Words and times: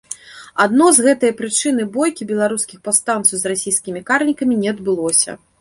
Адно 0.63 0.87
з 0.97 1.03
гэтае 1.07 1.31
прычыны 1.41 1.85
бойкі 1.99 2.27
беларускіх 2.33 2.83
паўстанцаў 2.89 3.35
з 3.43 3.53
расійскімі 3.55 4.05
карнікамі 4.09 4.61
не 4.65 4.69
адбылося. 4.77 5.41